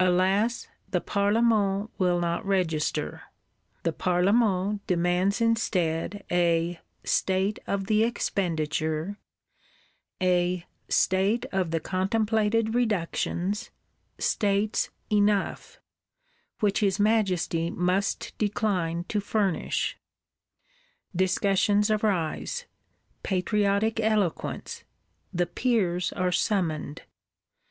Alas, 0.00 0.66
the 0.90 1.00
Parlement 1.02 1.90
will 1.98 2.18
not 2.20 2.42
register: 2.46 3.24
the 3.82 3.92
Parlement 3.92 4.80
demands 4.86 5.42
instead 5.42 6.24
a 6.32 6.80
"state 7.04 7.58
of 7.66 7.84
the 7.86 8.02
expenditure," 8.02 9.18
a 10.22 10.64
"state 10.88 11.44
of 11.52 11.70
the 11.70 11.80
contemplated 11.80 12.74
reductions;" 12.74 13.68
"states" 14.18 14.88
enough; 15.12 15.78
which 16.60 16.80
his 16.80 16.98
Majesty 16.98 17.68
must 17.68 18.32
decline 18.38 19.04
to 19.08 19.20
furnish! 19.20 19.98
Discussions 21.14 21.90
arise; 21.90 22.64
patriotic 23.22 24.00
eloquence: 24.00 24.84
the 25.30 25.44
Peers 25.44 26.10
are 26.14 26.32
summoned. 26.32 27.02